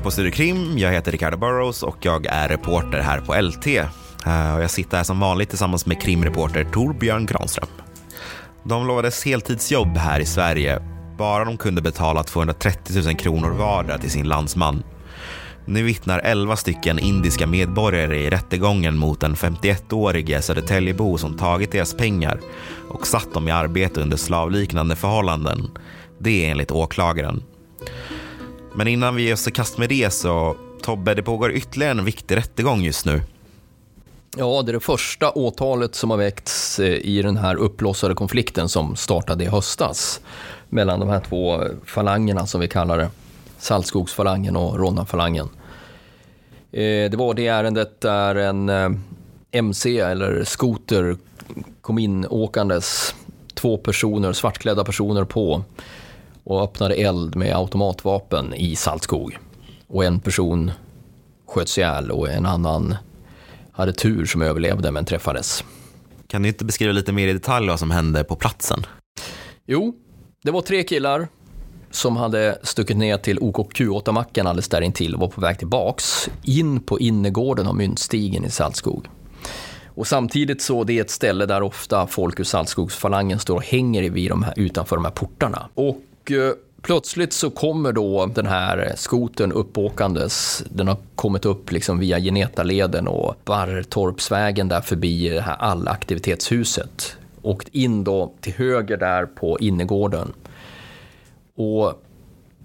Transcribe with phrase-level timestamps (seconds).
[0.00, 0.78] Lyssnar på Studio Krim.
[0.78, 3.66] Jag heter Ricardo Burrows och jag är reporter här på LT.
[4.26, 7.68] Eh, och jag sitter här som vanligt tillsammans med krimreporter Torbjörn Granström.
[8.64, 10.82] De lovades heltidsjobb här i Sverige,
[11.18, 14.82] bara de kunde betala 230 000 kronor vardera till sin landsman.
[15.66, 21.94] Nu vittnar 11 stycken indiska medborgare i rättegången mot den 51-årige Södertäljebo som tagit deras
[21.94, 22.40] pengar
[22.88, 25.70] och satt dem i arbete under slavliknande förhållanden.
[26.18, 27.42] Det är enligt åklagaren.
[28.74, 32.04] Men innan vi ger oss i kast med det så, Tobbe, det pågår ytterligare en
[32.04, 33.22] viktig rättegång just nu.
[34.36, 38.68] Ja, det är det första åtalet som har väckts eh, i den här uppblossade konflikten
[38.68, 40.20] som startade i höstas
[40.68, 43.10] mellan de här två falangerna som vi kallar det.
[43.58, 45.48] Saltskogsfalangen och Ronnafalangen.
[46.72, 48.90] Eh, det var det ärendet där en eh,
[49.52, 51.16] MC eller skoter
[51.80, 53.14] kom in åkandes,
[53.54, 55.64] två personer, svartklädda personer på
[56.50, 59.38] och öppnade eld med automatvapen i Saltskog.
[59.86, 60.70] Och en person
[61.46, 62.94] sköts ihjäl och en annan
[63.72, 65.64] hade tur som överlevde men träffades.
[66.26, 68.86] Kan du inte beskriva lite mer i detalj vad som hände på platsen?
[69.66, 69.94] Jo,
[70.42, 71.28] det var tre killar
[71.90, 76.80] som hade stuckit ner till OKQ8-macken alldeles där intill och var på väg tillbaks in
[76.80, 79.08] på innergården av Myntstigen i Saltskog.
[79.86, 84.10] Och samtidigt så det är ett ställe där ofta folk ur Saltskogsfalangen står och hänger
[84.10, 85.68] vid de här, utanför de här portarna.
[85.74, 90.64] Och och eh, plötsligt så kommer då den här skoten uppåkandes.
[90.70, 97.16] Den har kommit upp liksom via Genetaleden och Barrtorpsvägen där förbi det här allaktivitetshuset.
[97.42, 100.32] Åkt in då till höger där på innergården.
[101.54, 102.02] Och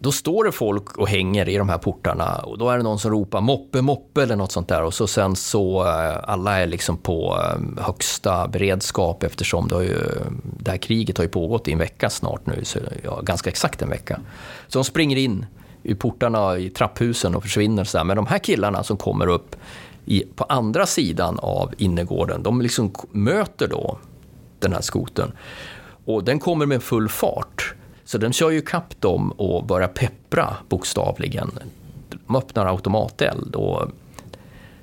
[0.06, 3.00] då står det folk och hänger i de här portarna och då är det någon
[3.00, 6.68] som ropar moppe, moppe eller något sånt där och så sen så eh, alla är
[6.68, 10.00] liksom på eh, högsta beredskap eftersom det, har ju,
[10.60, 13.82] det här kriget har ju pågått i en vecka snart nu, så ja, ganska exakt
[13.82, 14.20] en vecka.
[14.68, 15.46] Så de springer in
[15.84, 18.06] i portarna i trapphusen och försvinner så här.
[18.06, 19.56] Men de här killarna som kommer upp
[20.06, 23.98] i, på andra sidan av innergården, de liksom möter då
[24.60, 25.32] den här skoten
[26.06, 27.76] och den kommer med full fart.
[28.06, 31.52] Så de kör ju kapp dem och börjar peppra bokstavligen.
[32.10, 33.92] De öppnar automateld och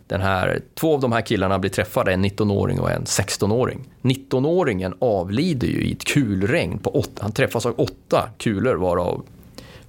[0.06, 3.88] den här, två av de här killarna blir träffade, en 19-åring och en 16-åring.
[4.02, 9.22] 19-åringen avlider ju i ett kulregn, på åtta, han träffas av åtta kulor varav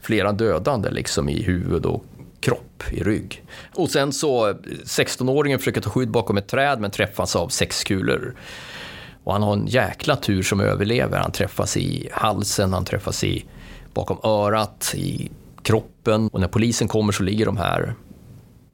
[0.02, 2.06] flera dödande liksom i huvud och
[2.40, 3.44] kropp, i rygg.
[3.76, 8.34] Och sen så 16-åringen försöker ta skydd bakom ett träd men träffas av sex kulor.
[9.24, 11.20] Och han har en jäkla tur som överlever.
[11.20, 13.46] Han träffas i halsen, han träffas i
[13.94, 16.30] bakom örat, i kroppen.
[16.34, 17.96] Och när polisen kommer så ligger de här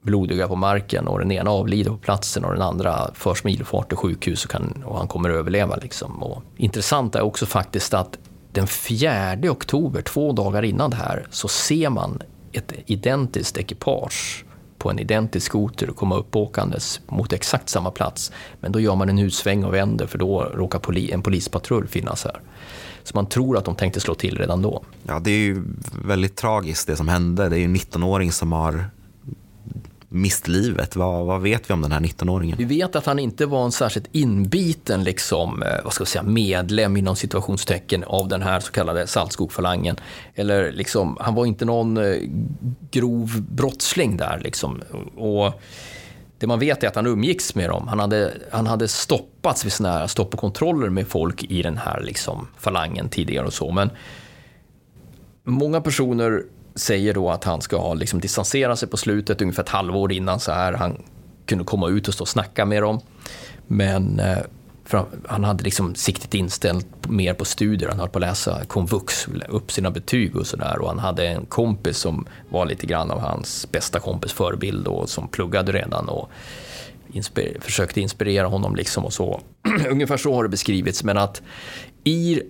[0.02, 3.88] blodiga på marken och den ena avlider på platsen och den andra förs med ilfart
[3.88, 5.76] till sjukhus och, kan, och han kommer överleva.
[5.76, 6.22] Liksom.
[6.22, 8.18] Och intressant är också faktiskt att
[8.52, 12.22] den 4 oktober, två dagar innan det här, så ser man
[12.52, 14.44] ett identiskt ekipage
[14.80, 18.32] på en identisk skoter och komma upp åkandes mot exakt samma plats.
[18.60, 22.24] Men då gör man en utsväng och vänder för då råkar poli en polispatrull finnas
[22.24, 22.40] här.
[23.02, 24.82] Så man tror att de tänkte slå till redan då.
[25.06, 25.62] Ja, det är ju
[26.04, 27.48] väldigt tragiskt det som hände.
[27.48, 28.90] Det är ju en 19-åring som har
[30.12, 30.96] mist livet.
[30.96, 32.56] Vad, vad, vet vi om den här 19-åringen?
[32.58, 36.96] Vi vet att han inte var en särskilt inbiten liksom, eh, vad ska säga, medlem
[36.96, 39.96] inom situationstecken av den här så kallade Saltskogfalangen.
[40.34, 42.16] Eller liksom, han var inte någon eh,
[42.90, 44.40] grov brottsling där.
[44.44, 44.82] Liksom.
[45.16, 45.60] Och
[46.38, 47.88] det man vet är att han umgicks med dem.
[47.88, 51.76] Han hade, han hade stoppats vid såna här stopp och kontroller med folk i den
[51.76, 53.70] här liksom, falangen tidigare och så.
[53.72, 53.90] Men
[55.44, 56.42] många personer
[56.74, 60.40] säger då att han ska ha liksom distanserat sig på slutet, ungefär ett halvår innan
[60.40, 60.72] så här.
[60.72, 61.02] Han
[61.46, 63.00] kunde komma ut och stå och snacka med dem.
[63.66, 64.38] Men eh,
[65.28, 67.88] han hade liksom siktet inställt mer på studier.
[67.88, 70.78] Han höll på att läsa komvux, upp sina betyg och sådär.
[70.78, 75.08] Och han hade en kompis som var lite grann av hans bästa kompis förebild och
[75.08, 76.30] som pluggade redan och
[77.12, 79.40] inspir försökte inspirera honom liksom och så.
[79.90, 81.04] Ungefär så har det beskrivits.
[81.04, 81.42] Men att
[82.04, 82.40] i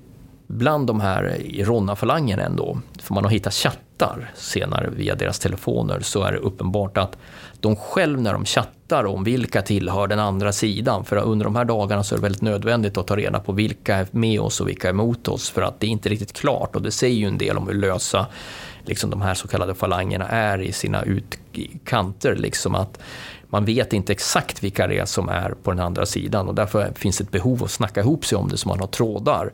[0.46, 5.38] bland de här i Ronna-falangen ändå, för man har hittat chatt chattar senare via deras
[5.38, 7.16] telefoner så är det uppenbart att
[7.60, 11.64] de själv när de chattar om vilka tillhör den andra sidan, för under de här
[11.64, 14.68] dagarna så är det väldigt nödvändigt att ta reda på vilka är med oss och
[14.68, 17.26] vilka är emot oss, för att det är inte riktigt klart och det säger ju
[17.26, 18.26] en del om hur lösa
[18.84, 22.36] liksom de här så kallade falangerna är i sina utkanter.
[22.36, 23.00] Liksom att
[23.48, 26.48] man vet inte exakt vilka det är som är på den andra sidan.
[26.48, 28.86] Och därför finns det ett behov att snacka ihop sig om det så man har
[28.86, 29.52] trådar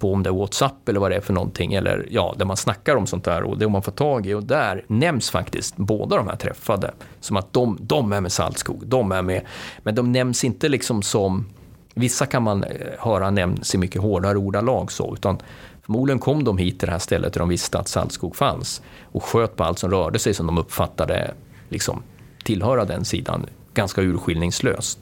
[0.00, 2.56] på om det är WhatsApp eller vad det är för någonting, eller ja, där man
[2.56, 6.16] snackar om sånt där och det man får tag i och där nämns faktiskt båda
[6.16, 9.46] de här träffade som att de, de är med Saltskog, de är med,
[9.82, 11.46] men de nämns inte liksom som,
[11.94, 15.38] vissa kan man eh, höra nämns i mycket hårdare ordalag så, utan
[15.82, 18.82] förmodligen kom de hit till det här stället där de visste att Saltskog fanns
[19.12, 21.34] och sköt på allt som rörde sig som de uppfattade
[21.68, 22.02] liksom
[22.44, 24.98] tillhöra den sidan ganska urskillningslöst.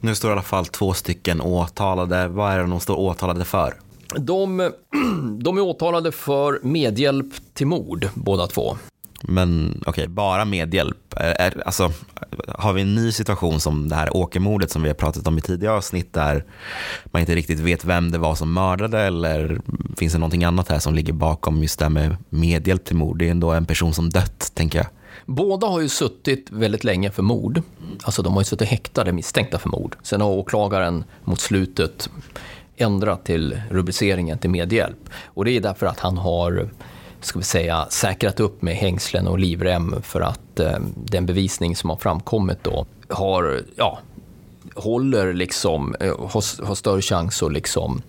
[0.00, 2.28] Nu står i alla fall två stycken åtalade.
[2.28, 3.74] Vad är det de står åtalade för?
[4.16, 4.70] De,
[5.42, 8.76] de är åtalade för medhjälp till mord, båda två.
[9.22, 11.14] Men okej, okay, bara medhjälp.
[11.16, 11.92] Är, är, alltså,
[12.48, 15.40] har vi en ny situation som det här åkermordet som vi har pratat om i
[15.40, 16.44] tidigare avsnitt där
[17.04, 19.60] man inte riktigt vet vem det var som mördade eller
[19.96, 23.18] finns det någonting annat här som ligger bakom just det här med medhjälp till mord?
[23.18, 24.86] Det är ändå en person som dött, tänker jag.
[25.24, 27.62] Båda har ju suttit väldigt länge för mord.
[28.02, 29.96] Alltså de har ju suttit häktade misstänkta för mord.
[30.02, 32.10] Sen har åklagaren mot slutet
[32.76, 35.10] ändrat till rubriceringen till medhjälp.
[35.24, 36.68] Och det är därför att han har
[37.20, 41.90] ska vi säga, säkrat upp med hängslen och livrem för att eh, den bevisning som
[41.90, 43.98] har framkommit då har, ja,
[44.74, 48.02] håller liksom, eh, har, har större chans att liksom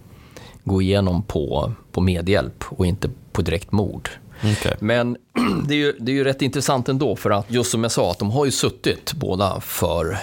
[0.63, 4.09] gå igenom på, på medhjälp och inte på direkt mord.
[4.43, 4.73] Okay.
[4.79, 5.17] Men
[5.67, 8.11] det är, ju, det är ju rätt intressant ändå för att just som jag sa,
[8.11, 10.17] att de har ju suttit båda för,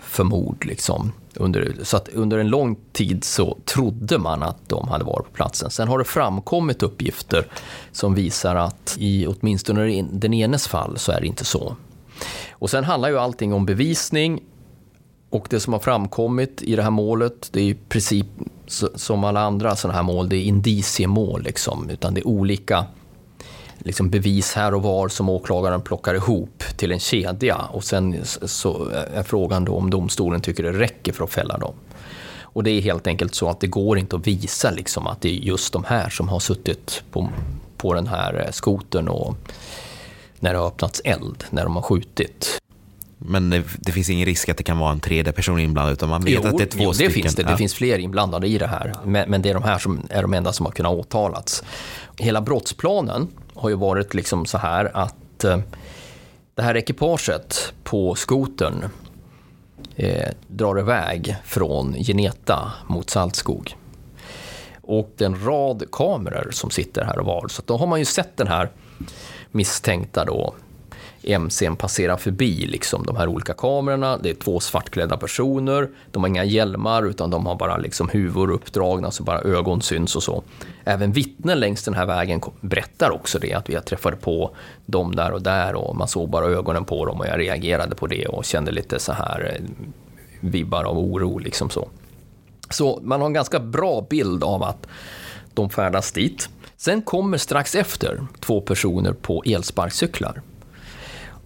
[0.00, 0.64] för mord.
[0.64, 1.12] Liksom.
[1.34, 5.32] Under, så att under en lång tid så trodde man att de hade varit på
[5.32, 5.70] platsen.
[5.70, 7.46] Sen har det framkommit uppgifter
[7.92, 11.76] som visar att i åtminstone den enes fall så är det inte så.
[12.50, 14.40] Och sen handlar ju allting om bevisning
[15.30, 18.26] och det som har framkommit i det här målet, det är i princip
[18.94, 22.86] som alla andra sådana här mål, det är indiciemål liksom, utan det är olika
[23.84, 28.88] liksom bevis här och var som åklagaren plockar ihop till en kedja och sen så
[29.14, 31.74] är frågan då om domstolen tycker det räcker för att fälla dem.
[32.52, 35.28] Och det är helt enkelt så att det går inte att visa liksom att det
[35.28, 37.28] är just de här som har suttit på,
[37.76, 39.36] på den här eh, skoten och
[40.40, 42.60] när det har öppnats eld, när de har skjutit.
[43.18, 46.08] Men det, det, finns ingen risk att det kan vara en tredje person inblandad, utan
[46.08, 47.12] man vet jo, att det är två jo, det stycken?
[47.12, 47.42] Finns det.
[47.42, 50.22] det finns fler inblandade i det här, men, men, det är de här som är
[50.22, 51.62] de enda som har kunnat åtalats.
[52.16, 53.28] Hela brottsplanen
[53.60, 55.58] har ju varit liksom så här att eh,
[56.54, 58.84] det här ekipaget på skoten
[59.96, 63.76] eh, drar iväg från Geneta mot Saltskog.
[64.82, 67.98] Och det är en rad kameror som sitter här och var, så då har man
[67.98, 68.70] ju sett den här
[69.50, 70.54] misstänkta då
[71.22, 74.18] MCn passerar förbi liksom, de här olika kamerorna.
[74.18, 75.88] Det är två svartklädda personer.
[76.10, 80.16] De har inga hjälmar utan de har bara liksom huvor uppdragna så bara ögon syns
[80.16, 80.42] och så.
[80.84, 84.56] Även vittnen längs den här vägen berättar också det att vi träffade på
[84.86, 88.06] dem där och där och man såg bara ögonen på dem och jag reagerade på
[88.06, 89.86] det och kände lite så här eh,
[90.40, 91.88] vibbar av oro liksom så.
[92.70, 94.86] Så man har en ganska bra bild av att
[95.54, 96.48] de färdas dit.
[96.76, 100.42] Sen kommer strax efter två personer på elsparkcyklar.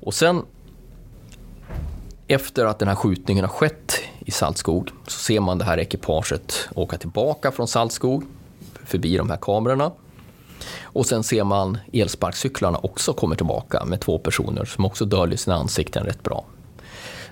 [0.04, 0.42] Och sen
[2.26, 6.68] efter att den här skjutningen har skett i Saltskog så ser man det här ekipaget
[6.74, 8.24] åka tillbaka från Saltskog
[8.84, 9.92] förbi de här kamerorna.
[10.82, 15.56] Och sen ser man elsparkcyklarna också kommer tillbaka med två personer som också döljer sina
[15.56, 16.44] ansikten rätt bra.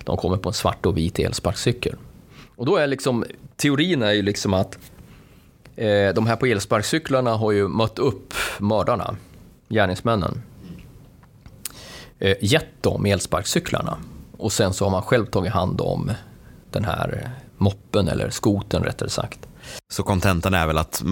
[0.03, 1.95] De kommer på en svart och vit elsparkcykel.
[2.55, 3.25] Och då är liksom,
[3.55, 4.77] teorin är ju liksom att
[5.75, 9.15] eh, de här på elsparkcyklarna har ju mött upp mördarna,
[9.69, 10.41] gärningsmännen
[12.41, 13.97] gett dem elsparkcyklarna.
[14.37, 16.11] Och sen så har man själv tagit hand om
[16.71, 19.39] den här moppen, eller skoten rättare sagt.
[19.89, 21.03] Så kontentan är väl att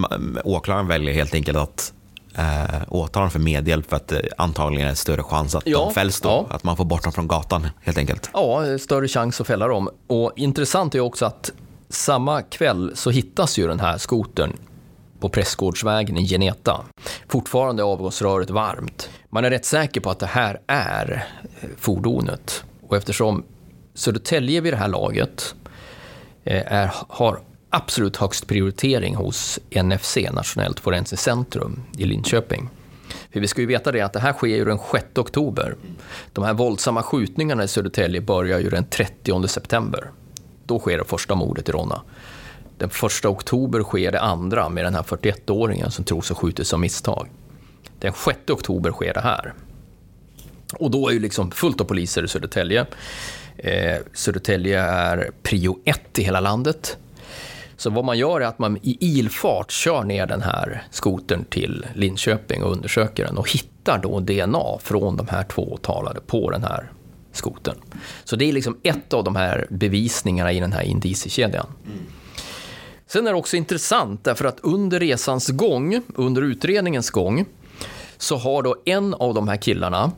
[0.44, 1.94] åklagaren väljer helt enkelt att
[2.36, 5.94] eh, åtala dem för medhjälp för att det antagligen är större chans att ja, de
[5.94, 6.56] fälls då, ja.
[6.56, 8.30] att man får bort dem från gatan helt enkelt.
[8.34, 9.90] Ja, större chans att fälla dem.
[10.08, 11.52] Och intressant är också att
[11.90, 14.54] samma kväll så hittas ju den här skotern
[15.20, 16.82] på Prästgårdsvägen i Geneta.
[17.28, 19.10] Fortfarande avgasröret varmt.
[19.34, 21.28] Man är rätt säker på att det här är
[21.62, 22.64] eh, fordonet.
[22.82, 23.44] Och eftersom
[23.94, 25.56] Södertälje vid det här laget
[26.44, 32.70] eh, är, har absolut högst prioritering hos NFC, Nationellt forensiskt centrum i Linköping.
[33.34, 35.76] För vi ska ju veta det att det här sker ju den 6 oktober.
[36.34, 40.12] De här våldsamma skjutningarna i Södertälje börjar ju den 30 september.
[40.66, 42.02] Då sker det första mordet i Ronna.
[42.78, 46.80] Den 1 oktober sker det andra med den här 41-åringen som tros ha skjutits av
[46.80, 47.30] misstag.
[48.00, 49.54] Den 6 oktober sker det här.
[50.74, 52.86] Och då är ju liksom fullt av poliser i Södertälje.
[53.58, 56.98] Eh, Södertälje är prio ett i hela landet.
[57.78, 61.86] Så vad man gör är att man i ilfart kör ner den här skotern till
[61.96, 66.64] Linköping och undersöker den och hittar då DNA från de här två åtalade på den
[66.64, 66.92] här
[67.32, 67.76] skotern.
[68.24, 71.68] Så det är liksom ett av de här bevisningarna i den här indiciekedjan.
[71.86, 72.00] Mm.
[73.08, 77.46] Sen är det också intressant därför att under resans gång, under utredningens gång,
[78.22, 80.12] så har då en av de här killarna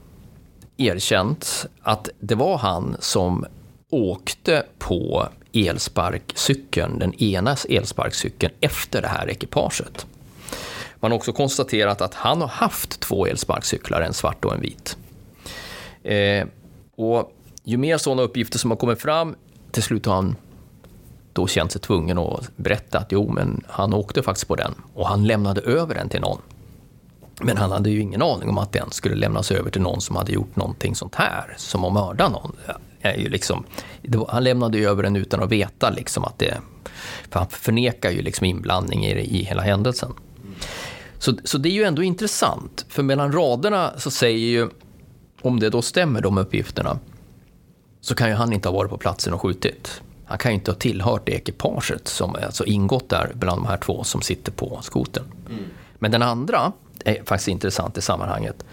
[0.77, 3.45] erkänt att det var han som
[3.89, 10.05] åkte på elsparkcykeln, den ena elsparkcykeln, efter det här ekipaget.
[10.95, 14.97] Man har också konstaterat att han har haft två elsparkcyklar, en svart och en vit.
[16.03, 16.47] Eh,
[16.95, 17.33] och
[17.63, 19.35] ju mer sådana uppgifter som har kommit fram,
[19.71, 20.35] till slut har han
[21.33, 25.07] då känt sig tvungen att berätta att jo, men han åkte faktiskt på den och
[25.07, 26.41] han lämnade över den till någon.
[27.43, 30.15] Men han hade ju ingen aning om att den skulle lämnas över till någon som
[30.15, 32.55] hade gjort någonting sånt här, som att mörda någon.
[33.01, 33.65] Är ju liksom,
[34.01, 36.57] var, han lämnade ju över den utan att veta liksom att det...
[37.29, 40.13] För han förnekar ju liksom inblandning i, i hela händelsen.
[41.17, 44.69] Så, så det är ju ändå intressant, för mellan raderna så säger ju,
[45.41, 46.99] om det då stämmer de uppgifterna,
[48.01, 50.01] så kan ju han inte ha varit på platsen och skjutit.
[50.25, 53.77] Han kan ju inte ha tillhört det ekipaget som alltså ingått där bland de här
[53.77, 55.23] två som sitter på skoten.
[55.49, 55.63] Mm.
[56.03, 56.71] Men den andra
[57.05, 58.65] är faktiskt intressant i sammanhanget.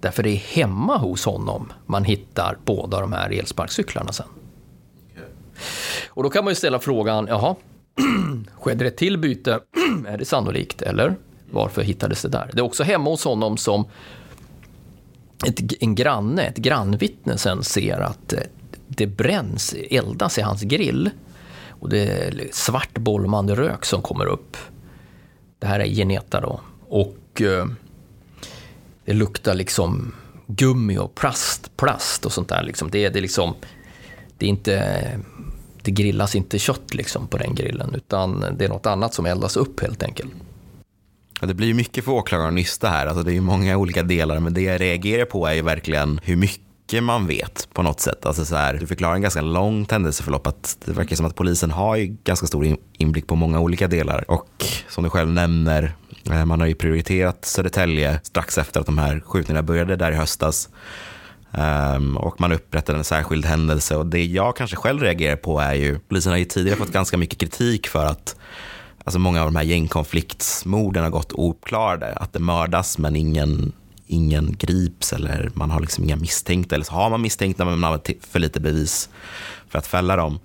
[0.00, 4.26] Därför det är hemma hos honom man hittar båda de här elsparkcyklarna sen.
[6.08, 7.56] Och då kan man ju ställa frågan, jaha,
[8.54, 9.60] skedde det ett till byte?
[10.08, 10.82] är det sannolikt?
[10.82, 11.16] Eller
[11.50, 12.50] varför hittades det där?
[12.52, 13.84] Det är också hemma hos honom som
[15.46, 18.34] ett, en granne, ett grannvittne sen ser att
[18.88, 21.10] det bränns, eldas i hans grill.
[21.68, 24.56] Och det är svart bolmande rök som kommer upp.
[25.58, 26.60] Det här är Geneta då.
[26.92, 27.66] Och eh,
[29.04, 30.14] det luktar liksom
[30.46, 32.62] gummi och plast, plast och sånt där.
[32.62, 32.90] Liksom.
[32.90, 33.54] Det, det, liksom,
[34.38, 35.20] det, är inte,
[35.82, 39.56] det grillas inte kött liksom på den grillen, utan det är något annat som eldas
[39.56, 40.32] upp helt enkelt.
[41.40, 43.06] Ja, det blir ju mycket för åklagaren att nysta här.
[43.06, 46.20] Alltså, det är ju många olika delar, men det jag reagerar på är ju verkligen
[46.22, 48.26] hur mycket man vet på något sätt.
[48.26, 50.46] Alltså så här, du förklarar en ganska långt händelseförlopp.
[50.46, 54.30] Att det verkar som att polisen har ju ganska stor inblick på många olika delar.
[54.30, 55.94] Och som du själv nämner,
[56.30, 60.14] Eh, man har ju prioriterat Södertälje strax efter att de här skjutningarna började där i
[60.14, 60.68] höstas.
[61.96, 63.96] Um, och man upprättade en särskild händelse.
[63.96, 67.16] Och det jag kanske själv reagerar på är ju, polisen har ju tidigare fått ganska
[67.16, 68.36] mycket kritik för att
[69.04, 72.12] alltså många av de här gängkonfliktsmorden har gått ouppklarade.
[72.12, 73.72] Att det mördas men ingen
[74.06, 76.74] ingen grips eller man har liksom inga misstänkta.
[76.74, 79.08] Eller så har man misstänkta men man har för lite bevis
[79.68, 80.38] för att fälla dem.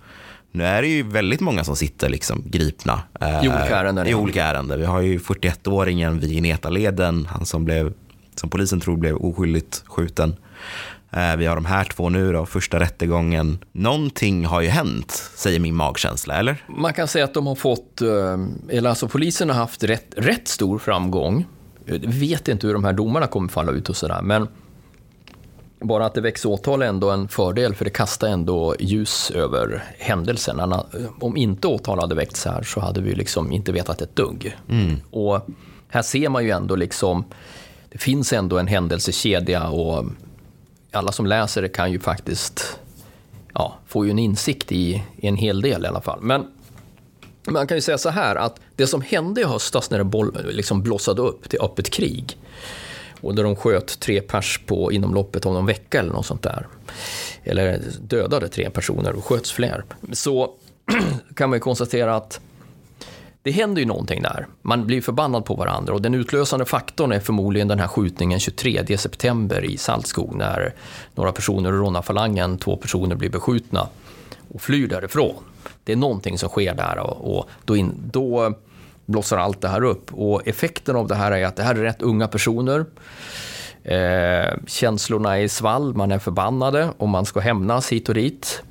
[0.57, 4.07] Nu är det ju väldigt många som sitter liksom gripna eh, i olika ärenden.
[4.07, 4.79] I olika ärenden.
[4.79, 7.93] Vi har ju 41-åringen vid Genetaleden, han som, blev,
[8.35, 10.35] som polisen tror blev oskyldigt skjuten.
[11.11, 13.59] Eh, vi har de här två nu då, första rättegången.
[13.71, 16.63] Någonting har ju hänt, säger min magkänsla, eller?
[16.67, 18.07] Man kan säga att de har fått, eh,
[18.69, 21.45] eller alltså polisen har haft rätt, rätt stor framgång
[21.87, 24.47] vi vet inte hur de här domarna kommer falla ut och sådär, men
[25.79, 29.83] bara att det väcks åtal är ändå en fördel, för det kastar ändå ljus över
[29.97, 30.73] händelsen.
[31.19, 34.57] Om inte åtal hade väckts här så hade vi liksom inte vetat ett dugg.
[34.69, 34.95] Mm.
[35.11, 35.47] Och
[35.87, 37.25] här ser man ju ändå liksom,
[37.89, 40.05] det finns ändå en händelsekedja och
[40.91, 42.79] alla som läser det kan ju faktiskt
[43.53, 46.19] ja, få ju en insikt i, i en hel del i alla fall.
[46.21, 46.47] Men
[47.47, 50.37] man kan ju säga så här att det som hände i höstas när det boll,
[50.51, 52.37] liksom blossade upp till öppet krig
[53.21, 56.43] och där de sköt tre pers på inom loppet av någon vecka eller något sånt
[56.43, 56.67] där.
[57.43, 59.83] Eller dödade tre personer och sköts fler.
[60.11, 60.51] Så
[61.35, 62.39] kan man ju konstatera att
[63.41, 64.47] det händer ju någonting där.
[64.61, 68.97] Man blir förbannad på varandra och den utlösande faktorn är förmodligen den här skjutningen 23
[68.97, 70.73] september i Saltskog när
[71.15, 73.87] några personer rånar falangen, två personer blir beskjutna
[74.53, 75.43] och flyr därifrån.
[75.83, 78.53] Det är någonting som sker där och, och då, in, då
[79.07, 80.13] blossar allt det här upp.
[80.13, 82.85] Och effekten av det här är att det här är rätt unga personer.
[83.83, 88.63] Eh, känslorna är i svall, man är förbannade och man ska hämnas hit och dit.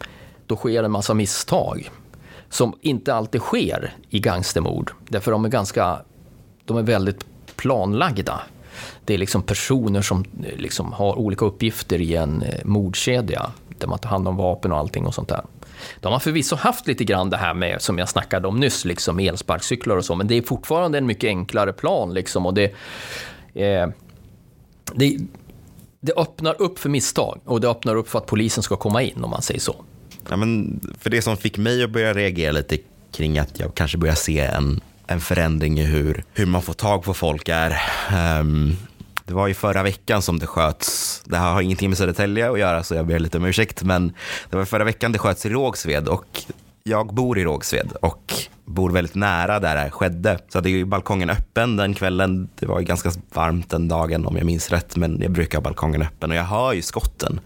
[0.46, 1.90] Då sker en massa misstag
[2.48, 4.92] som inte alltid sker i gangstermord.
[5.08, 5.98] Därför de är ganska,
[6.64, 7.26] de är väldigt
[7.56, 8.40] planlagda.
[9.04, 13.86] Det är liksom personer som eh, liksom har olika uppgifter i en eh, mordkedja där
[13.86, 15.42] man tar hand om vapen och allting och sånt där.
[16.00, 19.18] De har förvisso haft lite grann det här med, som jag snackade om nyss, liksom
[19.18, 22.64] elsparkcyklar och så, men det är fortfarande en mycket enklare plan liksom och det,
[23.54, 23.88] eh,
[24.94, 25.18] det,
[26.00, 29.24] det öppnar upp för misstag och det öppnar upp för att polisen ska komma in
[29.24, 29.84] om man säger så.
[30.28, 32.78] Ja, men för det som fick mig att börja reagera lite
[33.12, 37.04] kring att jag kanske börjar se en, en förändring i hur, hur man får tag
[37.04, 37.76] på folk är
[38.40, 38.76] um,
[39.26, 41.22] det var ju förra veckan som det sköts.
[41.24, 43.82] Det här har ingenting med Södertälje att göra så jag ber lite om ursäkt.
[43.82, 44.12] Men
[44.50, 46.42] det var förra veckan det sköts i Rågsved och
[46.84, 50.38] jag bor i Rågsved och bor väldigt nära där det här skedde.
[50.48, 52.48] Så det är ju balkongen öppen den kvällen.
[52.58, 55.62] Det var ju ganska varmt den dagen om jag minns rätt, men jag brukar ha
[55.62, 57.40] balkongen öppen och jag hör ju skotten.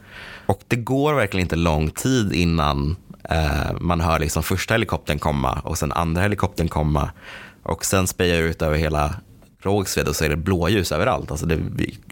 [0.46, 2.96] Och det går verkligen inte lång tid innan
[3.30, 7.10] eh, man hör liksom första helikoptern komma och sen andra helikoptern komma
[7.62, 9.14] och sen spejar jag ut över hela
[9.62, 11.30] Rågsved och så är det blåljus överallt.
[11.30, 11.58] Alltså det,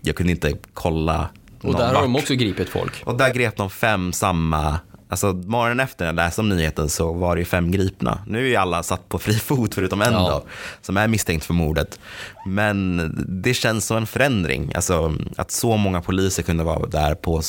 [0.02, 1.28] jag kunde inte kolla
[1.62, 3.02] Och där har de också gripit folk.
[3.04, 4.78] Och där grep de fem samma
[5.10, 8.18] Alltså morgonen efter när jag läste om nyheten så var det ju fem gripna.
[8.26, 10.30] Nu är ju alla satt på fri fot förutom en ja.
[10.30, 10.42] då,
[10.82, 12.00] som är misstänkt för mordet.
[12.46, 13.10] Men
[13.42, 17.42] det känns som en förändring, alltså att så många poliser kunde vara där på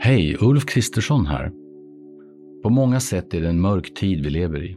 [0.00, 1.50] Hej, Ulf Kristersson här.
[2.62, 4.76] På många sätt är det en mörk tid vi lever i.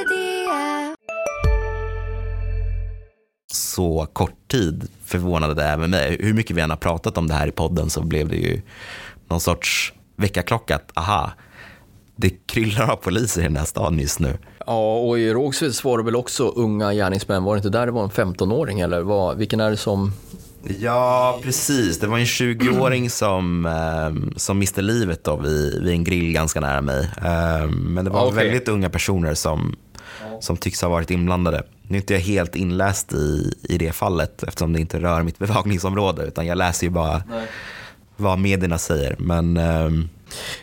[3.81, 6.17] Så kort tid förvånade det även mig.
[6.19, 8.61] Hur mycket vi än har pratat om det här i podden så blev det ju
[9.29, 10.79] någon sorts väckarklocka.
[10.93, 11.31] Aha,
[12.15, 14.37] det kryllar av poliser i den här staden just nu.
[14.65, 17.43] Ja, och i Rågsved var det väl också unga gärningsmän.
[17.43, 20.13] Var det inte där det var en 15-åring eller vad, vilken är det som
[20.79, 21.99] Ja, precis.
[21.99, 26.59] Det var en 20-åring som, eh, som miste livet då vid, vid en grill ganska
[26.59, 27.09] nära mig.
[27.17, 28.45] Eh, men det var okay.
[28.45, 29.75] väldigt unga personer som,
[30.41, 31.63] som tycks ha varit inblandade.
[31.81, 35.37] Nu är inte jag helt inläst i, i det fallet eftersom det inte rör mitt
[35.39, 37.47] bevakningsområde utan jag läser ju bara Nej.
[38.17, 39.15] vad medierna säger.
[39.19, 39.89] Men, eh,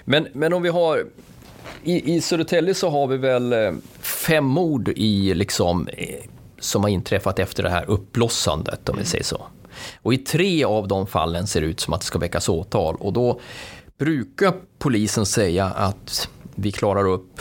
[0.05, 1.05] men, men om vi har
[1.83, 6.25] i, I Södertälje så har vi väl eh, fem mord i, liksom, eh,
[6.59, 9.47] som har inträffat efter det här uppblossandet, om vi säger så.
[10.03, 12.97] Och i tre av de fallen ser det ut som att det ska väckas åtal
[12.97, 13.41] och då
[13.99, 17.41] brukar polisen säga att vi klarar upp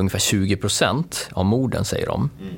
[0.00, 2.30] ungefär 20 procent av morden, säger de.
[2.40, 2.54] Mm.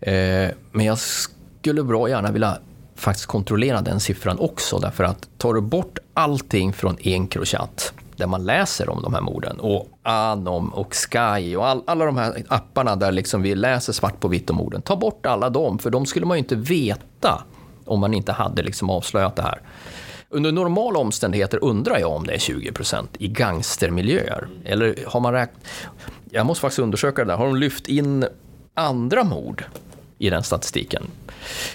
[0.00, 2.58] Eh, men jag skulle bra gärna vilja
[2.94, 8.44] faktiskt kontrollera den siffran också, därför att tar du bort allting från Encrochat, där man
[8.44, 12.96] läser om de här morden, och Anom och Sky och all, alla de här apparna
[12.96, 16.06] där liksom vi läser svart på vitt om morden, ta bort alla dem, för de
[16.06, 17.42] skulle man ju inte veta
[17.84, 19.60] om man inte hade liksom avslöjat det här.
[20.32, 24.48] Under normala omständigheter undrar jag om det är 20% i gangstermiljöer.
[24.64, 25.64] Eller har man räknat...
[26.30, 27.36] Jag måste faktiskt undersöka det där.
[27.36, 28.26] Har de lyft in
[28.74, 29.64] andra mord
[30.18, 31.02] i den statistiken?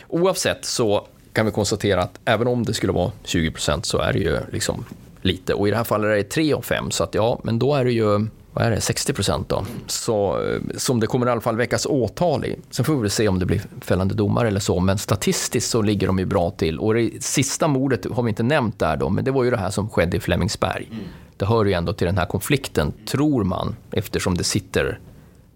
[0.08, 4.20] Oavsett så kan vi konstatera att även om det skulle vara 20% så är det
[4.20, 4.86] ju liksom
[5.22, 5.54] lite.
[5.54, 7.76] Och i det här fallet är det 3 av 5, så att ja, men då
[7.76, 11.30] är det ju vad är det, 60 procent då, så, eh, som det kommer i
[11.30, 12.56] alla fall väckas åtal i.
[12.70, 16.08] Sen får vi se om det blir fällande domar eller så, men statistiskt så ligger
[16.08, 16.80] de ju bra till.
[16.80, 19.58] Och det sista mordet har vi inte nämnt där då, men det var ju det
[19.58, 20.88] här som skedde i Flemingsberg.
[20.92, 21.04] Mm.
[21.38, 25.00] Det hör ju ändå till den här konflikten, tror man, eftersom det sitter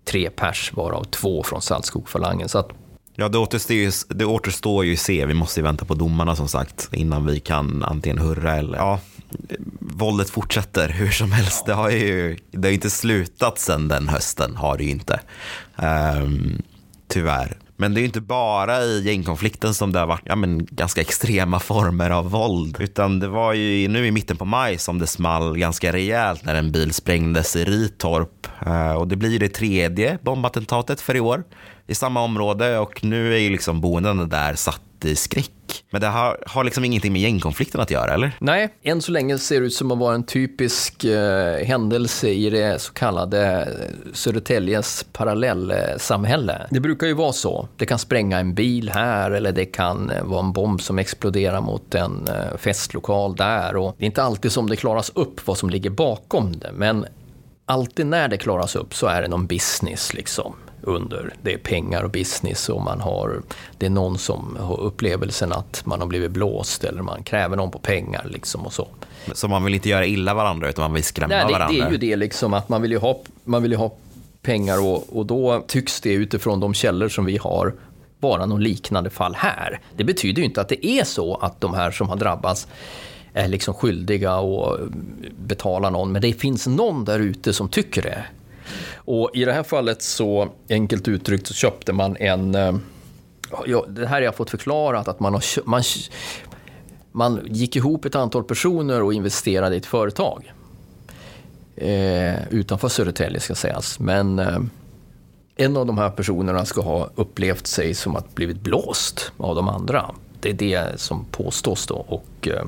[0.05, 2.49] tre pers, varav två från Saltskogfalangen.
[2.49, 2.69] Så att
[3.15, 5.25] Ja, det återstår, ju, det återstår ju se.
[5.25, 8.77] Vi måste ju vänta på domarna som sagt innan vi kan antingen hurra eller...
[8.77, 8.99] Ja,
[9.79, 11.65] våldet fortsätter hur som helst.
[11.65, 15.19] Det har ju det har inte slutat sedan den hösten, har det ju inte.
[15.75, 16.61] Um,
[17.07, 17.57] tyvärr.
[17.77, 21.01] Men det är ju inte bara i gängkonflikten som det har varit ja, men, ganska
[21.01, 22.77] extrema former av våld.
[22.79, 26.55] Utan det var ju nu i mitten på maj som det small ganska rejält när
[26.55, 28.47] en bil sprängdes i Ritorp.
[28.67, 31.43] Uh, och det blir det tredje bombattentatet för i år
[31.89, 35.51] i samma område och nu är ju liksom boendena där satt i skräck.
[35.91, 38.31] Men det har, har liksom ingenting med gängkonflikten att göra, eller?
[38.39, 42.49] Nej, än så länge ser det ut som att vara en typisk eh, händelse i
[42.49, 46.67] det så kallade eh, Södertäljes parallellsamhälle.
[46.69, 47.67] Det brukar ju vara så.
[47.77, 51.61] Det kan spränga en bil här eller det kan eh, vara en bomb som exploderar
[51.61, 53.75] mot en eh, festlokal där.
[53.75, 57.05] Och det är inte alltid som det klaras upp vad som ligger bakom det, men
[57.65, 61.33] alltid när det klaras upp så är det någon business liksom under.
[61.41, 63.41] Det är pengar och business och man har,
[63.77, 67.71] det är någon som har upplevelsen att man har blivit blåst eller man kräver någon
[67.71, 68.87] på pengar liksom och så.
[69.33, 71.83] Så man vill inte göra illa varandra utan man vill skrämma Nej, det, varandra?
[71.83, 73.93] Det är ju det liksom att man vill ju ha, man vill ha
[74.41, 77.73] pengar och, och då tycks det utifrån de källor som vi har
[78.19, 79.79] vara någon liknande fall här.
[79.97, 82.67] Det betyder ju inte att det är så att de här som har drabbats
[83.33, 84.79] är liksom skyldiga att
[85.37, 88.25] betala någon, men det finns någon där ute som tycker det.
[89.09, 92.75] Och i det här fallet så, enkelt uttryckt, så köpte man en, eh,
[93.65, 95.83] Ja, det här har jag fått förklarat, att man, har, man,
[97.11, 100.53] man gick ihop ett antal personer och investerade i ett företag.
[101.75, 103.99] Eh, utanför Södertälje ska sägas.
[103.99, 104.59] Men eh,
[105.55, 109.67] en av de här personerna ska ha upplevt sig som att blivit blåst av de
[109.67, 110.15] andra.
[110.39, 111.95] Det är det som påstås då.
[111.95, 112.65] Och, eh,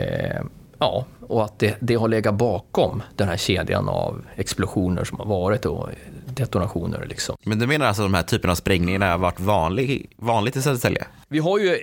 [0.00, 0.44] eh
[0.78, 5.26] ja, och att det, det, har legat bakom den här kedjan av explosioner som har
[5.26, 5.88] varit och
[6.26, 7.06] detonationer.
[7.08, 7.36] Liksom.
[7.44, 10.62] Men du menar alltså att de här typerna av sprängningar har varit vanlig, vanligt i
[10.62, 11.04] Södertälje?
[11.28, 11.78] Vi har ju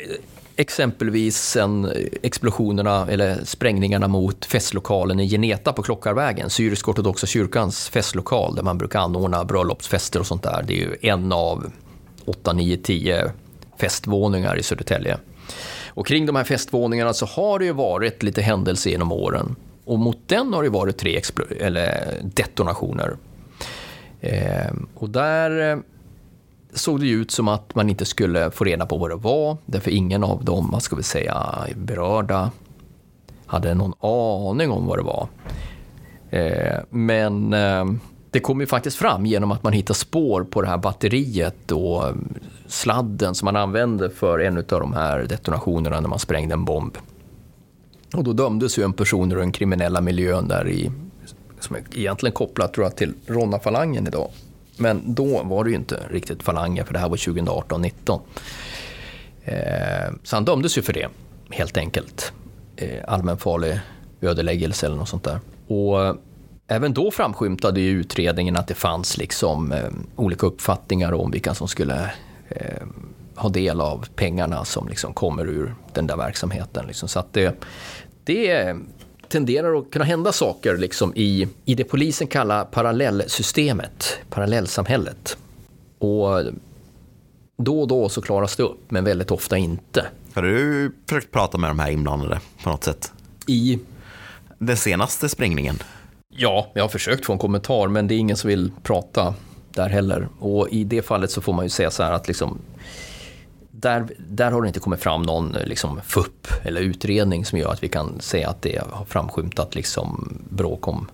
[0.55, 1.91] exempelvis sen
[2.23, 8.99] explosionerna eller sprängningarna mot festlokalen i Geneta på Klockarvägen, Syrisk-ortodoxa kyrkans festlokal där man brukar
[8.99, 10.63] anordna bröllopsfester och sånt där.
[10.67, 11.71] Det är ju en av
[12.25, 13.31] 8, 9, 10
[13.77, 15.17] festvåningar i Södertälje.
[15.93, 19.55] Och kring de här festvåningarna så har det ju varit lite händelser genom åren.
[19.85, 21.21] Och mot den har det varit tre
[21.59, 23.17] eller detonationer.
[24.21, 25.79] Eh, och där eh,
[26.73, 29.91] såg det ut som att man inte skulle få reda på vad det var, därför
[29.91, 32.51] ingen av de, vad ska vi säga, berörda
[33.45, 35.27] hade någon aning om vad det var.
[36.29, 37.85] Eh, men eh,
[38.31, 42.03] det kom ju faktiskt fram genom att man hittade spår på det här batteriet och
[42.71, 46.97] sladden som man använde för en av de här detonationerna när man sprängde en bomb.
[48.15, 50.91] Och då dömdes ju en person ur den kriminella miljön där i,
[51.59, 54.29] som är egentligen kopplat tror jag, till Ronna-falangen idag.
[54.77, 58.19] Men då var det ju inte riktigt falanger, för det här var 2018-19.
[59.43, 61.07] Eh, så han dömdes ju för det,
[61.49, 62.33] helt enkelt.
[62.75, 63.79] Eh, allmänfarlig
[64.21, 65.39] ödeläggelse eller något sånt där.
[65.67, 66.15] Och eh,
[66.67, 71.67] även då framskymtade i utredningen att det fanns liksom eh, olika uppfattningar om vilka som
[71.67, 72.11] skulle
[72.55, 72.87] eh,
[73.35, 76.87] ha del av pengarna som liksom kommer ur den där verksamheten.
[76.87, 77.09] Liksom.
[77.09, 77.63] Så att det,
[78.23, 78.75] det
[79.27, 85.37] tenderar att kunna hända saker liksom i, i det polisen kallar parallellsystemet, parallellsamhället.
[85.99, 86.43] Och
[87.57, 90.05] då och då så klaras det upp, men väldigt ofta inte.
[90.33, 93.11] Har du försökt prata med de här inblandade på något sätt?
[93.47, 93.79] I?
[94.59, 95.75] Den senaste sprängningen?
[96.29, 99.33] Ja, jag har försökt få en kommentar, men det är ingen som vill prata
[99.73, 100.27] där heller.
[100.39, 102.57] Och i det fallet så får man ju säga så här att liksom,
[103.71, 107.71] där, där har det inte kommit fram någon eh, liksom, FUP eller utredning som gör
[107.71, 111.07] att vi kan säga att det har framskymtat liksom, bråk om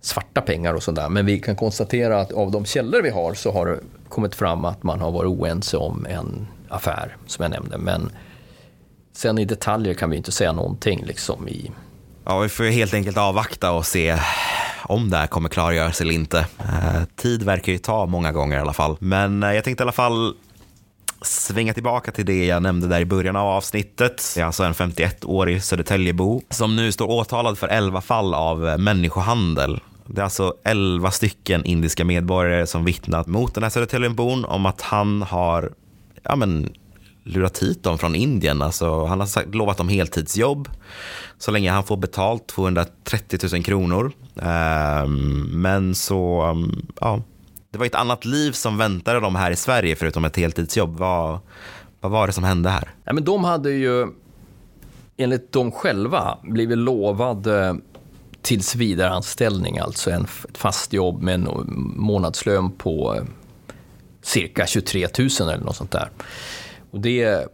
[0.00, 1.08] svarta pengar och sådär.
[1.08, 4.64] Men vi kan konstatera att av de källor vi har så har det kommit fram
[4.64, 7.78] att man har varit oense om en affär som jag nämnde.
[7.78, 8.10] Men
[9.12, 11.70] sen i detaljer kan vi inte säga någonting liksom i...
[12.24, 14.18] Ja, vi får helt enkelt avvakta och se
[14.82, 16.38] om det här kommer klargöras eller inte.
[16.58, 18.96] Eh, tid verkar ju ta många gånger i alla fall.
[19.00, 20.34] Men eh, jag tänkte i alla fall
[21.22, 24.32] svänga tillbaka till det jag nämnde där i början av avsnittet.
[24.34, 28.78] Det är alltså en 51-årig Södertäljebo som nu står åtalad för 11 fall av eh,
[28.78, 29.80] människohandel.
[30.06, 34.80] Det är alltså 11 stycken indiska medborgare som vittnat mot den här Södertäljebon om att
[34.80, 35.72] han har
[36.22, 36.72] ja, men,
[37.24, 38.62] lurat hit dem från Indien.
[38.62, 40.68] Alltså, han har sagt, lovat dem heltidsjobb
[41.38, 44.12] så länge han får betalt 230 000 kronor.
[44.34, 47.22] Um, men så, um, ja,
[47.70, 50.96] det var ett annat liv som väntade dem här i Sverige förutom ett heltidsjobb.
[50.96, 51.38] Vad,
[52.00, 52.90] vad var det som hände här?
[53.04, 54.06] Ja, men de hade ju,
[55.16, 57.76] enligt dem själva, blivit lovade
[58.42, 61.48] tills vidare anställning, alltså en, ett fast jobb med en
[61.96, 63.22] månadslön på eh,
[64.22, 66.10] cirka 23 000 eller något sånt där.
[66.92, 67.46] Och, det,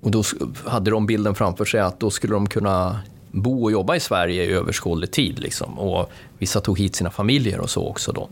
[0.00, 0.22] och då
[0.64, 4.44] hade de bilden framför sig att då skulle de kunna bo och jobba i Sverige
[4.44, 5.38] i överskådlig tid.
[5.38, 5.78] Liksom.
[5.78, 8.12] Och vissa tog hit sina familjer och så också.
[8.12, 8.28] Då.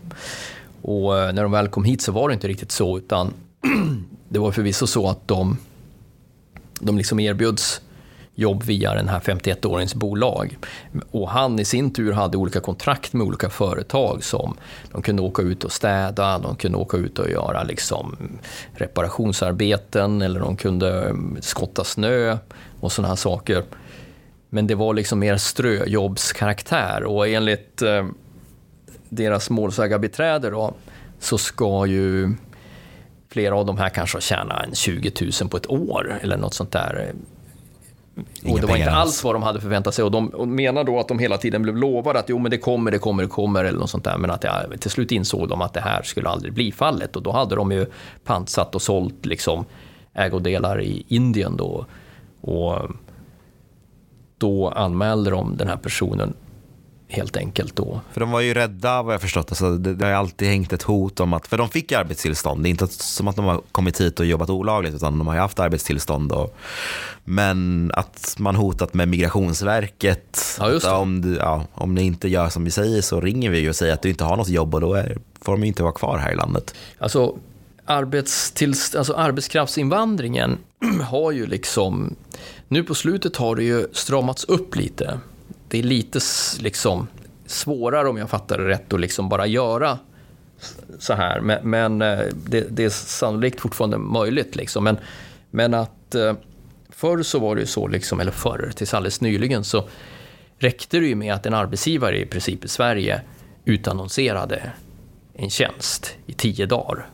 [0.81, 3.33] Och eh, när de väl kom hit så var det inte riktigt så, utan
[4.29, 5.57] det var förvisso så att de,
[6.79, 7.81] de liksom erbjöds
[8.39, 10.57] jobb via den här 51-åringens bolag.
[11.11, 14.57] Och han i sin tur hade olika kontrakt med olika företag som
[14.91, 18.17] de kunde åka ut och städa, de kunde åka ut och göra liksom
[18.73, 22.37] reparationsarbeten eller de kunde mm, skotta snö
[22.79, 23.63] och sådana här saker.
[24.49, 28.05] Men det var liksom mer ströjobbskaraktär och enligt eh,
[29.09, 30.73] deras målsägarbiträde då,
[31.19, 32.33] så ska ju
[33.29, 36.71] flera av de här kanske tjäna en 20 000 på ett år eller något sånt
[36.71, 37.13] där.
[38.41, 40.05] Inga och det var inte alls vad de hade förväntat sig.
[40.05, 42.57] Och de och menar då att de hela tiden blev lovade att jo, men det
[42.57, 44.17] kommer, det kommer, det kommer eller något sånt där.
[44.17, 47.15] Men att det, till slut insåg de att det här skulle aldrig bli fallet.
[47.15, 47.85] Och då hade de ju
[48.23, 49.65] pantsatt och sålt liksom
[50.13, 51.85] ägodelar i Indien då.
[52.41, 52.89] Och
[54.37, 56.33] då anmälde de den här personen
[57.09, 58.01] helt enkelt då.
[58.11, 59.51] För de var ju rädda vad jag förstått.
[59.51, 62.63] Alltså, det, det har alltid hängt ett hot om att, för de fick arbetstillstånd.
[62.63, 65.33] Det är inte som att de har kommit hit och jobbat olagligt, utan de har
[65.33, 66.31] ju haft arbetstillstånd.
[66.31, 66.57] Och,
[67.23, 70.57] men att man hotat med Migrationsverket.
[70.59, 70.91] Ja, det.
[70.91, 73.93] Om, du, ja, om ni inte gör som vi säger så ringer vi och säger
[73.93, 76.31] att du inte har något jobb och då är, får de inte vara kvar här
[76.31, 76.75] i landet.
[76.99, 77.37] Alltså,
[77.85, 80.57] arbetstillst- alltså arbetskraftsinvandringen
[81.09, 82.15] har ju liksom,
[82.67, 85.19] nu på slutet har det ju stramats upp lite.
[85.69, 86.19] Det är lite
[86.59, 87.07] liksom
[87.45, 89.99] svårare om jag fattar det rätt att liksom bara göra
[90.99, 91.39] så här.
[91.41, 94.55] Men, men eh, det, det, är sannolikt fortfarande möjligt.
[94.55, 94.83] Liksom.
[94.83, 94.97] Men,
[95.51, 96.33] men att eh,
[96.89, 99.87] förr så var det ju så, liksom, eller förr, tills alldeles nyligen, så
[100.57, 103.21] räckte det ju med att en arbetsgivare i princip i Sverige
[103.65, 104.71] utannonserade
[105.33, 107.09] en tjänst i tio dagar.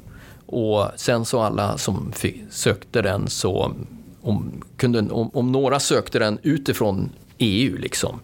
[0.45, 2.13] Och sen så alla som
[2.49, 3.75] sökte den så,
[4.21, 8.19] om, kunde, om, om några sökte den utifrån EU liksom,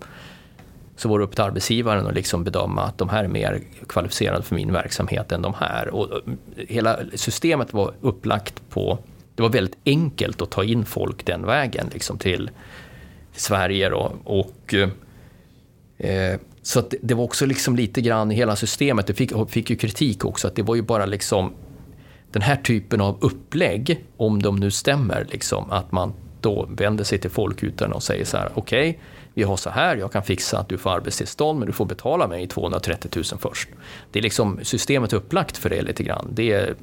[1.01, 4.43] så var det upp till arbetsgivaren att liksom bedöma att de här är mer kvalificerade
[4.43, 5.87] för min verksamhet än de här.
[5.87, 6.21] Och
[6.55, 8.99] hela systemet var upplagt på,
[9.35, 12.49] det var väldigt enkelt att ta in folk den vägen liksom till,
[13.33, 13.89] till Sverige.
[13.89, 14.11] Då.
[14.23, 14.73] Och,
[15.97, 19.69] eh, så att det, var också liksom lite grann i hela systemet, det fick, fick
[19.69, 21.53] ju kritik också, att det var ju bara liksom
[22.31, 27.17] den här typen av upplägg, om de nu stämmer, liksom, att man då vänder sig
[27.17, 29.01] till folk utan och säger så här, okej, okay,
[29.33, 32.27] vi har så här, jag kan fixa att du får arbetstillstånd men du får betala
[32.27, 33.69] mig 230 000 först.
[34.11, 36.27] Det är liksom systemet upplagt för det lite grann.
[36.33, 36.75] Det är,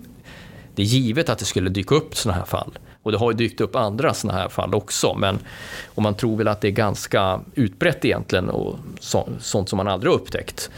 [0.74, 2.78] det är givet att det skulle dyka upp sådana här fall.
[3.02, 5.38] Och det har ju dykt upp andra sådana här fall också, men
[5.86, 9.88] och man tror väl att det är ganska utbrett egentligen och så, sånt som man
[9.88, 10.70] aldrig har upptäckt.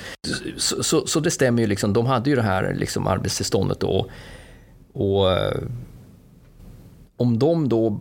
[0.56, 4.06] Så, så, så, det stämmer ju, liksom, de hade ju det här liksom arbetstillståndet då.
[4.92, 5.62] Och eh,
[7.16, 8.00] om de då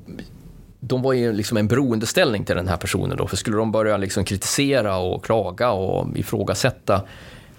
[0.79, 3.97] de var i liksom en beroendeställning till den här personen då, för skulle de börja
[3.97, 7.01] liksom kritisera och klaga och ifrågasätta,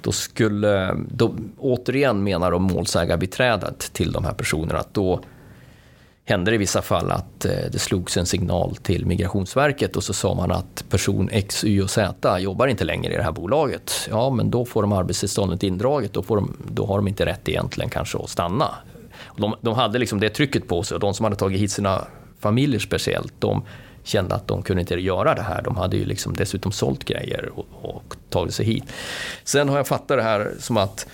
[0.00, 5.20] då skulle, då, återigen menar de målsägarbiträdet till de här personerna, att då
[6.24, 10.12] hände det i vissa fall att eh, det slogs en signal till Migrationsverket och så
[10.12, 14.08] sa man att person X, Y och Z jobbar inte längre i det här bolaget.
[14.10, 17.48] Ja, men då får de arbetstillståndet indraget, då, får de, då har de inte rätt
[17.48, 18.74] egentligen kanske att stanna.
[19.36, 22.04] De, de hade liksom det trycket på sig och de som hade tagit hit sina
[22.40, 23.62] familjer speciellt, de
[24.04, 25.62] kände att de kunde inte göra det här.
[25.62, 28.84] De hade ju liksom dessutom sålt grejer och, och tagit sig hit.
[29.44, 31.06] Sen har jag fattat det här som att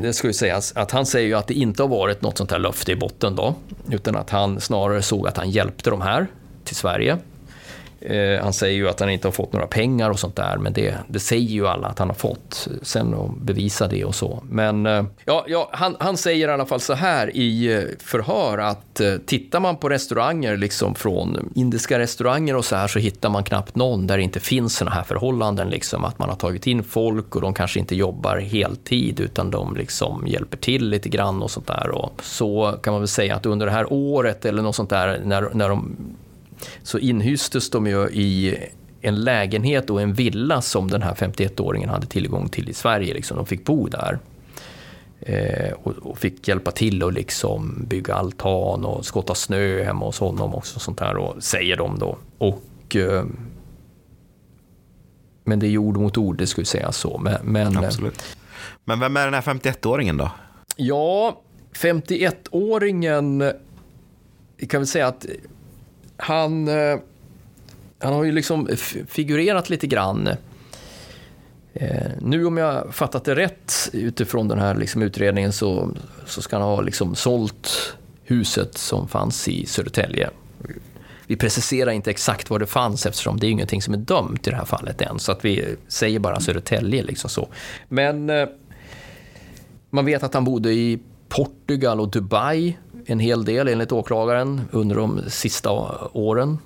[0.00, 2.50] det ska ju sägas att han säger ju att det inte har varit något sånt
[2.50, 3.54] här löfte i botten då,
[3.90, 6.26] utan att han snarare såg att han hjälpte de här
[6.64, 7.18] till Sverige
[8.04, 10.72] Eh, han säger ju att han inte har fått några pengar och sånt där, men
[10.72, 12.68] det, det säger ju alla att han har fått.
[12.82, 14.42] Sen att bevisa det och så.
[14.50, 18.58] Men eh, ja, ja, han, han säger i alla fall så här i eh, förhör
[18.58, 23.44] att tittar man på restauranger, liksom från indiska restauranger och så här, så hittar man
[23.44, 26.84] knappt någon där det inte finns såna här förhållanden, liksom att man har tagit in
[26.84, 31.50] folk och de kanske inte jobbar heltid, utan de liksom hjälper till lite grann och
[31.50, 31.90] sånt där.
[31.90, 35.20] Och så kan man väl säga att under det här året eller något sånt där,
[35.24, 35.96] när, när de
[36.82, 38.58] så inhystes de ju i
[39.00, 43.14] en lägenhet och en villa som den här 51-åringen hade tillgång till i Sverige.
[43.14, 43.36] Liksom.
[43.36, 44.18] De fick bo där.
[45.20, 50.54] Eh, och, fick hjälpa till att liksom bygga altan och skotta snö hemma hos honom
[50.54, 50.80] också.
[50.80, 52.18] Sånt här, och, säger de då.
[52.38, 53.24] Och, eh,
[55.44, 57.18] men det är ord mot ord, det skulle säga så.
[57.18, 58.22] Men, men, Absolut.
[58.84, 60.30] Men vem är den här 51-åringen då?
[60.76, 61.40] Ja,
[61.74, 63.52] 51-åringen,
[64.56, 65.26] vi kan väl säga att
[66.16, 66.98] han, eh,
[67.98, 68.68] han har ju liksom
[69.08, 70.28] figurerat lite grann.
[71.74, 75.90] Eh, nu om jag fattat det rätt utifrån den här liksom utredningen så,
[76.26, 80.30] så ska han ha liksom sålt huset som fanns i Södertälje.
[81.26, 84.50] Vi preciserar inte exakt var det fanns eftersom det är ingenting som är dömt i
[84.50, 85.18] det här fallet än.
[85.18, 87.02] Så att vi säger bara Södertälje.
[87.02, 87.48] Liksom så.
[87.88, 88.48] Men eh,
[89.90, 90.98] man vet att han bodde i
[91.28, 95.70] Portugal och Dubai en hel del enligt åklagaren under de sista
[96.12, 96.58] åren.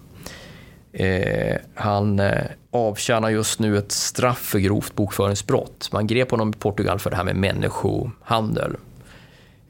[0.93, 5.89] Eh, han eh, avtjänar just nu ett straff för grovt bokföringsbrott.
[5.93, 8.77] Man grep honom i Portugal för det här med människohandel.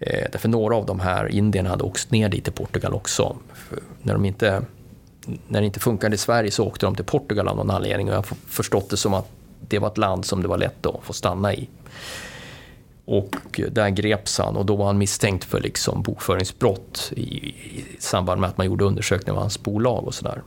[0.01, 3.37] Eh, därför några av de här indierna hade åkt ner dit till Portugal också.
[3.55, 4.63] För när, de inte,
[5.49, 8.13] när det inte funkade i Sverige så åkte de till Portugal av någon anledning och
[8.13, 9.29] jag har förstått det som att
[9.69, 11.69] det var ett land som det var lätt att få stanna i.
[13.11, 18.41] Och där greps han och då var han misstänkt för liksom bokföringsbrott i, i samband
[18.41, 20.43] med att man gjorde undersökningar av hans bolag och sådär.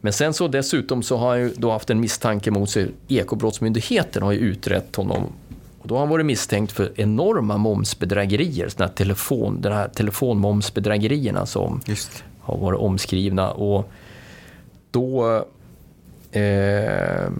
[0.00, 2.88] Men sen så dessutom så har han ju då haft en misstanke mot sig.
[3.08, 5.32] Ekobrottsmyndigheten har ju utrett honom
[5.78, 11.46] och då har han varit misstänkt för enorma momsbedrägerier, såna här telefon, de här telefonmomsbedrägerierna
[11.46, 12.24] som Just.
[12.40, 13.50] har varit omskrivna.
[13.50, 13.90] Och
[14.90, 15.44] då
[16.34, 17.30] eh,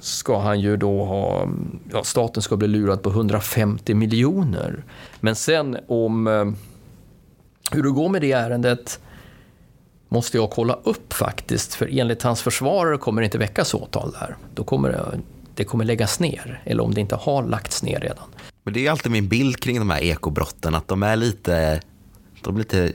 [0.00, 1.48] ska han ju då ha,
[1.92, 4.84] ja, staten ska bli lurad på 150 miljoner.
[5.20, 6.44] Men sen om eh,
[7.70, 9.00] hur det går med det ärendet
[10.08, 14.36] måste jag kolla upp faktiskt, för enligt hans försvarare kommer det inte väckas åtal där.
[14.54, 15.20] Då kommer det,
[15.54, 18.24] det kommer läggas ner, eller om det inte har lagts ner redan.
[18.62, 21.80] Men det är alltid min bild kring de här ekobrotten, att de är lite,
[22.42, 22.92] de är lite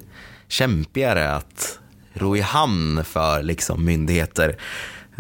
[0.47, 1.79] kämpigare att
[2.13, 4.57] ro i hamn för liksom myndigheter.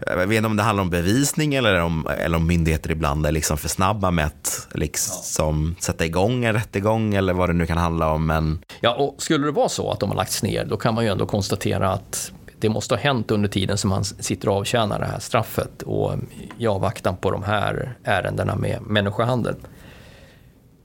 [0.07, 3.31] Jag vet inte om det handlar om bevisning eller om, eller om myndigheter ibland är
[3.31, 7.77] liksom för snabba med att liksom sätta igång en rättegång eller vad det nu kan
[7.77, 8.25] handla om.
[8.25, 8.59] Men...
[8.81, 11.11] Ja, och skulle det vara så att de har lagts ner, då kan man ju
[11.11, 15.05] ändå konstatera att det måste ha hänt under tiden som han sitter och avtjänar det
[15.05, 16.13] här straffet och
[16.57, 19.55] i avvaktan på de här ärendena med människohandel.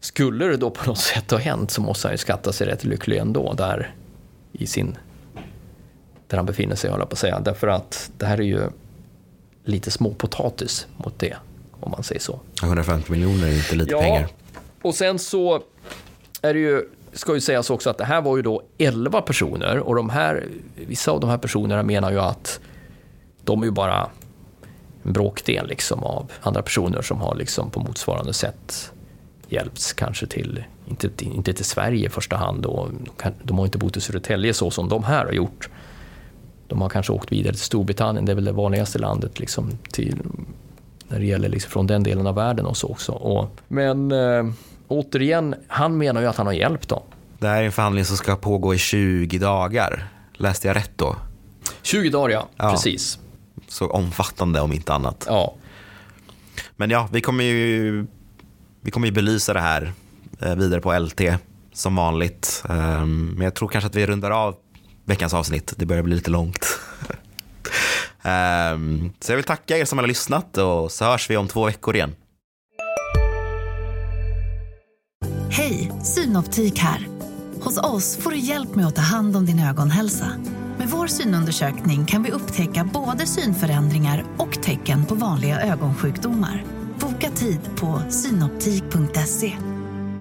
[0.00, 2.84] Skulle det då på något sätt ha hänt så måste han ju skatta sig rätt
[2.84, 3.94] lycklig ändå där
[4.52, 4.96] i sin
[6.28, 7.40] där han befinner sig, håller på att säga.
[7.40, 8.60] Därför att det här är ju
[9.64, 11.36] lite småpotatis mot det,
[11.80, 12.40] om man säger så.
[12.62, 14.28] 150 miljoner är inte lite ja, pengar.
[14.82, 15.62] Och sen så
[16.42, 19.78] är det ju, ska ju sägas också att det här var ju då 11 personer
[19.78, 22.60] och de här, vissa av de här personerna menar ju att
[23.44, 24.10] de är ju bara
[25.02, 28.92] en bråkdel liksom av andra personer som har liksom på motsvarande sätt
[29.48, 32.88] hjälpts kanske till, inte, inte till Sverige i första hand, och
[33.42, 35.68] de har inte bott i Södertälje så som de här har gjort.
[36.68, 40.18] De har kanske åkt vidare till Storbritannien, det är väl det vanligaste landet liksom till,
[41.08, 43.12] när det gäller liksom från den delen av världen och så också.
[43.12, 44.44] Och, men äh,
[44.88, 47.02] återigen, han menar ju att han har hjälpt dem.
[47.38, 50.08] Det här är en förhandling som ska pågå i 20 dagar.
[50.34, 51.16] Läste jag rätt då?
[51.82, 52.48] 20 dagar, ja.
[52.56, 52.70] ja.
[52.70, 53.18] Precis.
[53.68, 55.24] Så omfattande om inte annat.
[55.28, 55.54] Ja.
[56.76, 58.06] Men ja, vi kommer ju,
[58.80, 59.92] vi kommer ju belysa det här
[60.40, 61.20] eh, vidare på LT
[61.72, 62.64] som vanligt.
[62.68, 64.56] Ehm, men jag tror kanske att vi rundar av
[65.04, 65.72] veckans avsnitt.
[65.76, 66.66] Det börjar bli lite långt.
[68.22, 71.64] um, så jag vill tacka er som har lyssnat och så hörs vi om två
[71.64, 72.14] veckor igen.
[75.50, 77.08] Hej, Synoptik här.
[77.60, 80.32] Hos oss får du hjälp med att ta hand om din ögonhälsa.
[80.78, 86.64] Med vår synundersökning kan vi upptäcka både synförändringar och tecken på vanliga ögonsjukdomar.
[87.00, 89.52] Boka tid på synoptik.se.